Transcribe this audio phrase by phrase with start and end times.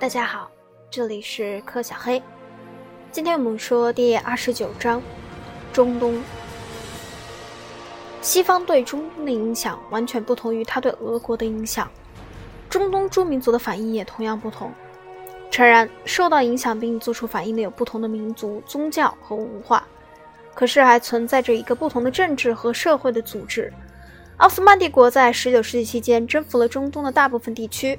[0.00, 0.50] 大家好，
[0.90, 2.22] 这里是柯小黑。
[3.12, 5.02] 今天我们说第二十九章：
[5.74, 6.18] 中东。
[8.22, 11.86] 西方对中东的影响完全不同于他对俄国的影响，
[12.70, 14.72] 中东诸民族的反应也同样不同。
[15.50, 19.86] 诚然，受到影响并做出反应的有不同的民族、宗教和文化，
[20.54, 23.70] 可是还存在着一个不同的政治和社会的组织。
[24.38, 27.98] 奥斯曼帝国在十九世纪期间征服了中东的大部分地区。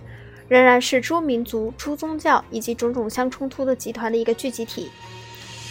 [0.52, 4.92] 仍然是诸民族、诸宗教以及种种相冲突的集团的一个聚集体。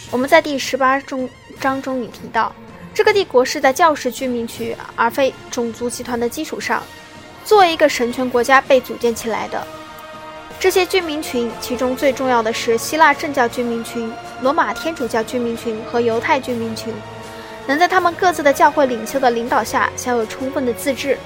[0.09, 2.51] 我们在第十八中章中已提到，
[2.91, 6.81] 这个帝国是在教士居民区而非种族集团的基础上，
[7.45, 9.67] 作为一个神权国家被组建起来的。
[10.59, 14.11] 这些居民群，其中最重要的是希腊正教居民群、
[14.41, 16.91] 罗马天主教居民群和犹太居民群，
[17.67, 21.19] 能在他们各自的教会领袖的领导下享有充分的自治，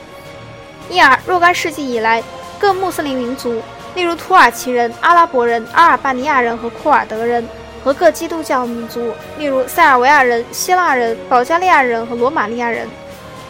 [0.90, 2.22] 因而若干世纪以来。
[2.60, 3.62] 各穆斯林民族，
[3.96, 7.46] 例如土耳其人、阿拉伯人、阿尔巴尼亚人和库尔德人，
[7.84, 12.88] 和各基督教民族，例如塞尔维亚人、希腊人、保加利亚人和罗马尼亚人，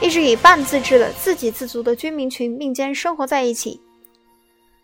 [0.02, 3.80] 一直以半自治的、自给自足的居民群并肩生活在一起。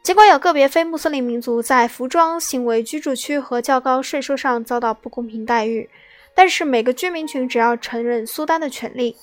[0.04, 5.90] 尽管有个别非穆斯林民族在服装、行为、居住区和较高税收上遭到不公平待遇，
[6.34, 9.16] 但是每个居民群只要承认苏丹的权利，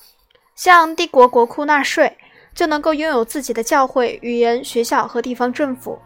[0.54, 2.16] 向帝国国库纳税。
[2.58, 5.96] 就能够拥有自己的教会、语言、学校和地方政府。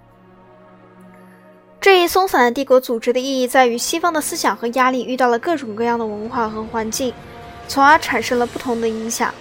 [1.81, 7.11] 这一松散的帝国组织的意义在于，西方的思想和压力遇到了各种各样的文化和环境，
[7.69, 9.33] 从而产生了不同的影响。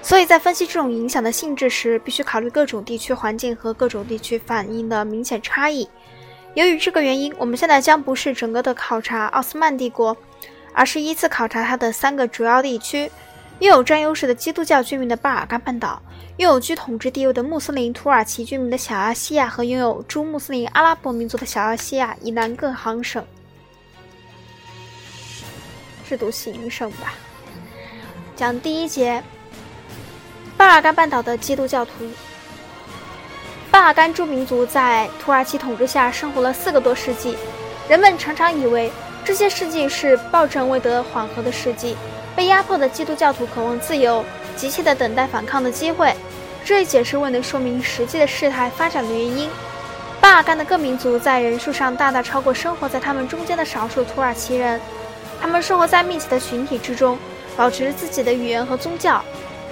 [0.00, 5.86] 所以在分析这种影响的性质时，必须考虑各种地区环境和各种地区反应的明显差异。
[6.54, 10.16] 由于这个原因，我们现在将不是整个的考察奥斯曼帝国，
[10.72, 13.10] 而是依次考察它的三个主要地区。
[13.60, 16.02] 拥有占优势的基督教居民的巴尔干半岛，
[16.36, 23.24] 拥有居统治地位的穆斯林土耳其居民的小亚细亚和拥有诸穆斯林阿拉伯民族的小亚细亚以南各行省。
[26.06, 27.14] 是读行省吧？
[28.36, 29.22] 讲第一节，
[30.56, 31.92] 巴尔干半岛的基督教徒。
[33.70, 37.36] 巴尔干诸民族在土耳其统治下生活了四个多世纪，
[37.88, 38.92] 人们常常以为
[39.24, 41.96] 这些世纪是暴政未得缓和的世纪。
[42.36, 44.22] 被压迫的基督教徒渴望自由，
[44.54, 46.14] 急切地等待反抗的机会。
[46.64, 49.48] 这一解释未能说明实际的事态发展的原因。
[50.20, 54.80] 巴尔干的各民族在人数上大大超过生活在他们中间的少数土耳其人，
[55.40, 57.18] 他们生活在密集的群体之中，
[57.56, 59.22] 保持自己的语言和宗教。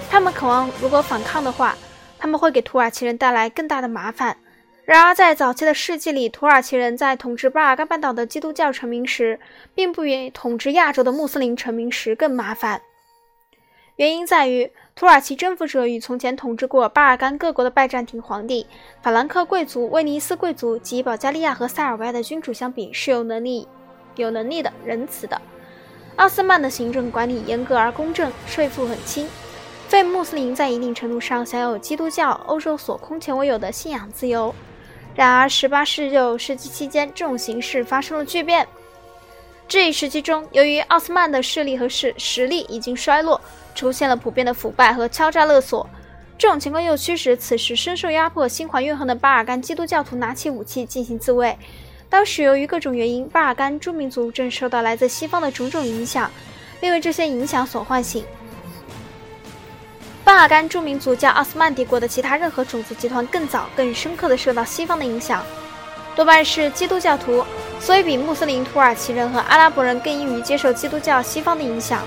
[0.09, 1.75] 他们渴望，如果反抗的话，
[2.17, 4.37] 他们会给土耳其人带来更大的麻烦。
[4.85, 9.39] 然而，在早期的世纪里，土耳其人在统治巴尔干半岛的基督教臣民时，
[9.73, 12.79] 并不比统治亚洲的穆斯林臣民时更麻烦。
[13.95, 18.67] 原因在于，土耳其征服者与从前统治过巴尔干各国的拜占庭皇帝、
[19.01, 23.67] 法兰克贵族、威尼斯贵族及保加利亚和塞尔维亚的君主相比，是有能力、
[24.17, 25.41] 有能力的、仁慈的。
[26.17, 29.27] 奥斯曼的行政管理严格而公正，税负很轻，
[29.87, 34.53] 非穆斯林在一定程度上享有基督教欧洲所空前未有的信仰自由。
[35.15, 38.67] 然而，18、19世纪期间，这种形势发生了巨变。
[39.67, 43.39] 这一时期中，由于奥斯曼的势力和势实力已经衰落，
[43.73, 45.89] 出现了普遍的腐败和敲诈勒索。
[46.37, 51.57] 这种情况又驱使此时深受压迫、心怀怨恨的巴尔干基督教徒拿起武器进行自卫。
[52.09, 56.29] 当时，由于各种原因，巴尔干诸民族正受到来自西方的种种影响，
[56.81, 58.23] 并为这些影响所唤醒。
[60.25, 65.45] 巴尔干诸民族较奥斯曼帝国的其他任何种族集团更早、更深刻地受到西方的影响，
[66.15, 67.45] 多半是基督教徒，
[67.79, 72.01] 所以比穆斯林土耳其人和阿拉伯人更易于接受基督教西方的影响。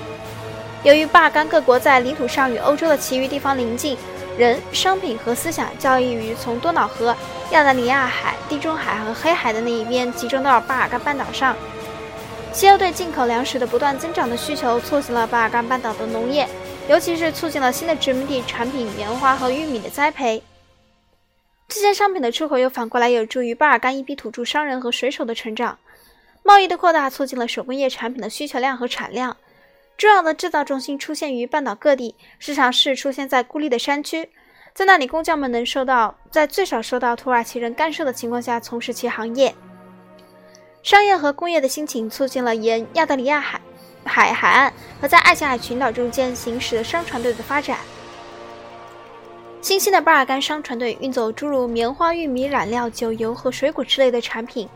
[0.82, 3.96] 由于巴尔干各国在领土上与欧洲的其余地方邻近，
[4.36, 7.14] 人、商品和思想交易于从多瑙河、
[7.52, 11.54] 亚得里亚海、地中海和黑海的那一边集中到巴尔干半岛上。
[12.52, 16.48] 西欧对进口粮食的不断增长的需求，促进了巴尔干半岛的农业。
[16.88, 20.43] 尤其是促进了新的殖民地产品棉花和玉米的栽培，
[21.69, 25.79] 这些商品的出口又反过来有助于巴尔干一批土著商人和水手的成长。
[26.43, 29.37] 贸易的扩大促进了手工业产品的需求量和产量。
[29.99, 34.31] 重要的制造中心出现于半岛各地，市场是出现在孤立的山区，
[34.73, 39.55] 在那里工匠们能受到在最少受到土耳其人干涉的情况下从事其行业。
[40.82, 43.61] 商业和工业的兴起促进了沿亚得里亚海。
[44.08, 47.78] 海海岸和在爱琴海群岛中间行驶的商船队的发展。
[49.60, 54.69] 新兴的巴尔干商船队运走诸如棉花、玉米、染料、酒油和水果之类的产品，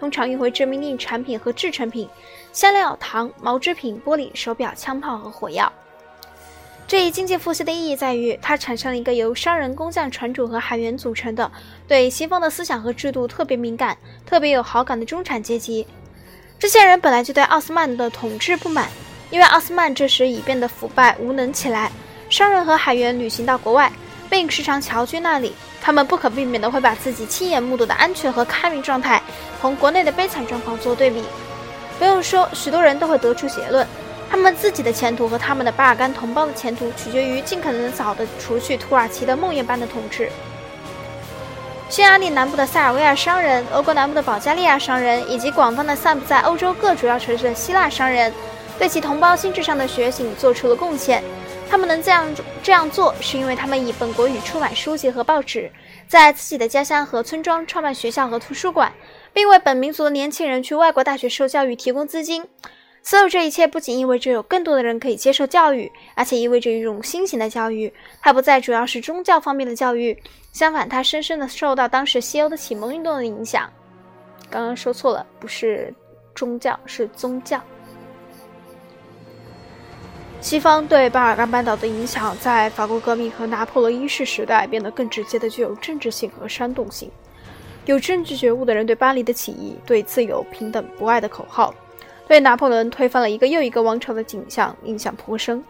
[0.00, 2.08] 通常运回殖民地产品和制成品、
[2.52, 5.70] 香料、糖、毛织品、玻璃、手表、枪炮和火药。
[6.88, 11.48] 这一经济复兴的意义在于，它产生了一个由商人、工匠、船主和海员组成的，
[11.86, 13.96] 对西方的思想和制度特别敏感、
[14.26, 15.86] 特别有好感的中产阶级。
[16.60, 18.86] 这些人本来就对奥斯曼的统治不满，
[19.30, 21.90] 因为奥斯曼这时已变得腐败无能起来。
[22.28, 23.90] 商人和海员旅行到国外，
[24.28, 29.22] 并时常侨居那里，他们不可避免地会把自己亲眼目睹的安全和开明状态，
[29.58, 31.24] 同国内的悲惨状况做对比。
[31.98, 33.86] 不用说，许多人都会得出结论。
[34.30, 40.30] 他们自己的前途和他们的巴尔干同胞的前途，取决于尽可能早的除去土耳其的梦魇般的统治。
[41.90, 48.32] 匈牙利南部的塞尔维亚商人、俄国南部的保加利亚商人，以及广泛的散布在欧洲各主要城市的希腊商人，
[48.78, 51.20] 对其同胞心智上的觉醒做出了贡献。
[51.68, 52.24] 他们能这样
[52.62, 55.68] 这样做，是因为他们以本国语出版书籍和报纸，
[56.06, 58.92] 在自己的家乡和村庄创办学校和图书馆，
[59.32, 62.46] 并为本民族的年轻人去外国大学受教育提供资金。
[63.02, 67.92] 所有这一切不仅意味着有更多的人可以接受教育，而且意味着一种新型的教育。
[68.20, 70.16] 它不再主要是宗教方面的教育，
[70.52, 73.68] 相反，它深深地受到当时西欧的启蒙运动的影响。
[74.50, 75.92] 刚刚说错了，不是
[76.34, 77.60] 宗教，是宗教。
[80.42, 87.10] 西方对巴尔干半岛的影响，在法国革命和拿破仑一世时代变得更直接的具有政治性和煽动性。
[87.86, 91.74] 有政治觉悟的人对巴黎的起义、对自由、平等、博爱的口号。
[92.30, 95.60] 对拿破仑推翻了一个又一个王朝的景象印象颇深。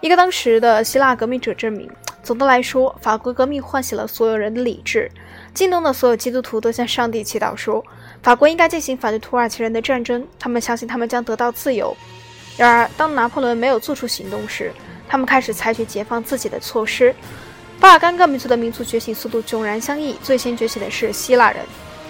[0.00, 1.90] 一个当时的希腊革命者证明，
[2.22, 5.10] 总的来说，法国革命唤醒了所有人的理智，
[5.52, 7.84] 惊动的所有基督徒都向上帝祈祷说，
[8.22, 10.26] 法国应该进行反对土耳其人的战争。
[10.38, 11.94] 他们相信他们将得到自由。
[12.56, 14.72] 然而，当拿破仑没有做出行动时，
[15.06, 17.14] 他们开始采取解放自己的措施。
[17.78, 20.16] 巴尔干各民族的民族觉醒速度迥然相异。
[20.22, 21.62] 最先崛起的是希腊人，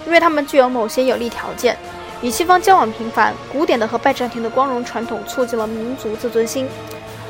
[0.05, 1.75] 因为他们具有某些有利条件。
[2.21, 6.67] 与西方交往频繁，古典的和拜占庭的光荣传统促进了民族自尊心。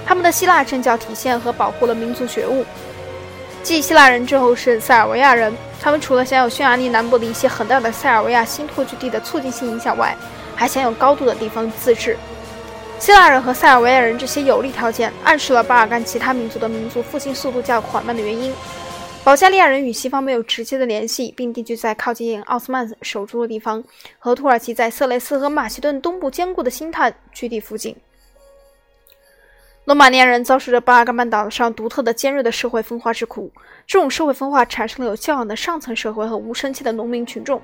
[0.05, 2.65] 他们的希腊政教体现和保护了民族觉悟。
[3.63, 10.13] 继希腊人之后是塞尔维亚人，他们除了享有匈牙利南部的一些很大的塞尔维亚新拓居地的促进性影响外，
[10.55, 12.17] 还享有高度的地方自治。
[12.99, 18.51] 希腊人和塞尔维亚人这些有利条件，暗示了巴尔干其他民族的民族复兴速度较缓慢的原因。
[19.23, 23.83] 保加利亚人与西方没有直接的联系，并定居在靠近奥斯曼首都的地方，
[24.17, 27.95] 和土耳其在色雷斯和马其顿东部坚固的星探据地附近。
[29.85, 33.51] 罗马尼亚人遭受着巴尔干半岛上独特的尖锐的社会分化之苦，
[33.85, 37.61] 这种社会分化产生了有教养的上层社会和无生气的农民群众。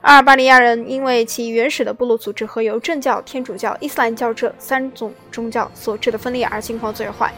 [0.00, 7.30] 阿尔巴尼亚人因为其原始的部落组织和由正教、天主教、伊斯兰教这三种宗教所致的分裂而境况最坏。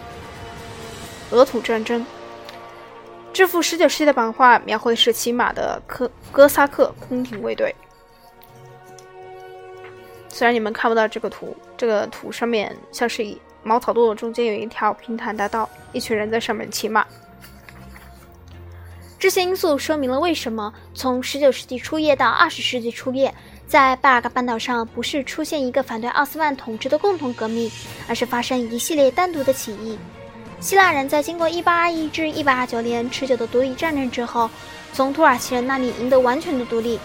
[1.32, 2.06] 俄土战争。
[3.32, 7.74] 这幅19世纪的版画描绘的是骑马的科哥萨克宫廷卫队。
[10.28, 17.06] 虽然你们看不到这个图，这个图上面像是以茅草垛中间有一条平坦大道，一群人在上面骑马。
[19.18, 23.32] 这些因素说明了为什么从19世纪初叶到20世纪初叶，
[23.66, 27.70] 在巴尔干半岛上不是出现一个反对奥斯曼统治的共同革命，
[28.08, 29.98] 而是发生一系列单独的起义。
[30.60, 34.50] 希腊人在经过1821至1829年持久的独立战争之后，
[34.92, 37.00] 从土耳其人那里赢得完全的独立。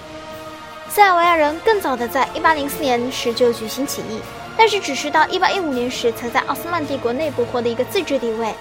[0.89, 4.19] 塞尔维亚人更早的在1804年时就举行起义，
[4.57, 8.53] 但是只是到1815年时才在奥斯曼帝国内部获得一个自治地位。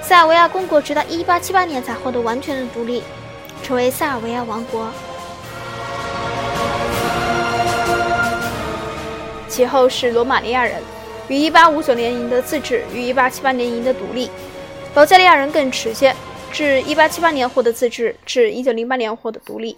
[0.00, 3.02] 塞尔维亚公国直到1878年才获得完全的独立，
[3.62, 4.88] 成为塞尔维亚王国。
[9.46, 10.82] 其后是罗马尼亚人。
[11.32, 14.30] 于1859年赢得自治，于1878年赢得独立。
[14.92, 16.14] 保加利亚人更迟些，
[16.52, 19.74] 至1878年获得自治，至1908年获得独立。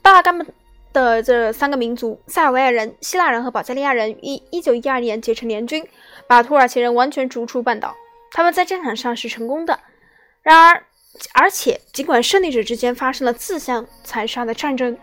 [0.00, 0.46] 巴尔干
[0.94, 5.86] 的这三个民族——塞尔维亚人、希腊人和保加利亚人，于1912年结成联军，
[6.26, 7.94] 把土耳其人完全逐出半岛。
[8.32, 9.78] 他们在战场上是成功的。
[10.42, 10.82] 然而，
[11.34, 14.96] 而且尽管胜利者之间发生了自相残杀的战争。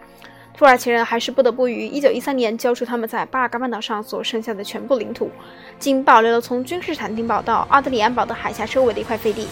[0.57, 5.29] 土耳其人还是不得不于1913年交出他们在巴尔干半岛上所剩下的全部领土，
[5.77, 9.47] 仅保留了从君士坦丁堡到奥德里安堡的海峡周围的一块废地。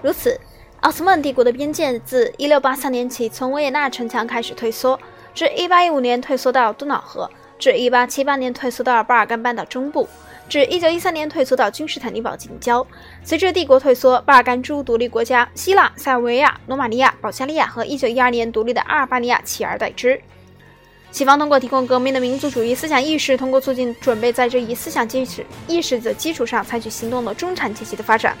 [0.00, 0.38] 如此，
[0.82, 5.00] 奥斯曼帝国的边界自1683年起从维也纳城墙开始退缩，
[5.34, 7.28] 至1815年退缩到多瑙河，
[7.58, 10.08] 至1878年退缩到巴尔干半岛中部。
[10.48, 12.86] 至1913年退缩到君士坦丁堡近郊。
[13.22, 20.18] 随着帝国退缩，巴尔干诸独立国家——希腊、塞尔维亚、罗马尼亚、保加利亚和1912年独立的阿尔巴尼亚——取而代之。
[21.10, 28.34] 西方通过提供革命的民族主义思想意识，通过促进准备在这一思想基础意识的基础上采取行动的中产阶级的发展，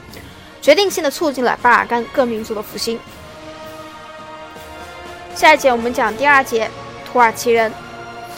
[0.62, 2.98] 决定性的促进了巴尔干各民族的复兴。
[5.34, 6.70] 下一节我们讲第二节
[7.10, 7.70] 土耳其人，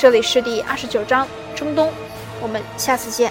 [0.00, 1.92] 这里是第二十九章中东。
[2.40, 3.30] 我们下次见。